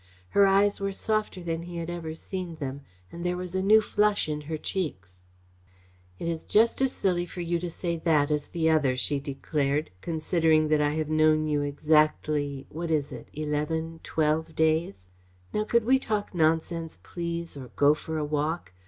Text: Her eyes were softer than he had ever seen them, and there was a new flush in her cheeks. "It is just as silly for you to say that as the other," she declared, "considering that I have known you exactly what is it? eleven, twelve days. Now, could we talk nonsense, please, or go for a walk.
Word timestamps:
Her 0.29 0.47
eyes 0.47 0.79
were 0.79 0.93
softer 0.93 1.43
than 1.43 1.61
he 1.61 1.77
had 1.77 1.87
ever 1.91 2.15
seen 2.15 2.55
them, 2.55 2.81
and 3.11 3.23
there 3.23 3.37
was 3.37 3.53
a 3.53 3.61
new 3.61 3.81
flush 3.81 4.27
in 4.27 4.41
her 4.49 4.57
cheeks. 4.57 5.19
"It 6.17 6.27
is 6.27 6.43
just 6.43 6.81
as 6.81 6.91
silly 6.91 7.27
for 7.27 7.41
you 7.41 7.59
to 7.59 7.69
say 7.69 7.97
that 7.97 8.31
as 8.31 8.47
the 8.47 8.67
other," 8.67 8.97
she 8.97 9.19
declared, 9.19 9.91
"considering 10.01 10.69
that 10.69 10.81
I 10.81 10.95
have 10.95 11.09
known 11.09 11.45
you 11.45 11.61
exactly 11.61 12.65
what 12.69 12.89
is 12.89 13.11
it? 13.11 13.27
eleven, 13.33 13.99
twelve 14.01 14.55
days. 14.55 15.07
Now, 15.53 15.65
could 15.65 15.85
we 15.85 15.99
talk 15.99 16.33
nonsense, 16.33 16.97
please, 17.03 17.55
or 17.55 17.67
go 17.75 17.93
for 17.93 18.17
a 18.17 18.25
walk. 18.25 18.73